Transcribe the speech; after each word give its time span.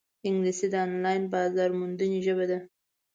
انګلیسي 0.27 0.67
د 0.71 0.75
آنلاین 0.85 1.23
بازارموندنې 1.33 2.19
ژبه 2.25 2.45
ده 2.49 2.59